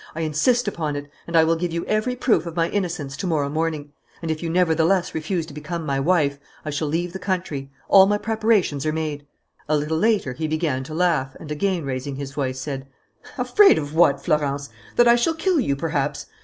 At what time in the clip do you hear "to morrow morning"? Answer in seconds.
3.17-3.91